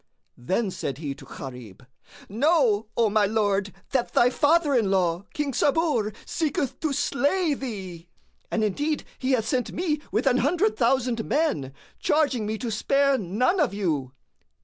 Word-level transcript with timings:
Then 0.39 0.71
said 0.71 0.97
he 0.97 1.13
to 1.13 1.25
Gharib, 1.25 1.85
"Know, 2.27 2.87
O 2.97 3.07
my 3.11 3.27
lord, 3.27 3.71
that 3.91 4.13
thy 4.13 4.31
father 4.31 4.73
in 4.73 4.89
law, 4.89 5.25
King 5.35 5.53
Sabur, 5.53 6.11
seeketh 6.25 6.79
to 6.79 6.91
slay 6.91 7.53
thee; 7.53 8.09
and 8.49 8.63
indeed 8.63 9.03
he 9.19 9.33
hath 9.33 9.45
sent 9.47 9.71
me 9.71 10.01
with 10.11 10.25
an 10.25 10.37
hundred 10.37 10.75
thousand 10.75 11.23
men, 11.25 11.71
charging 11.99 12.47
me 12.47 12.57
to 12.57 12.71
spare 12.71 13.19
none 13.19 13.59
of 13.59 13.75
you." 13.75 14.11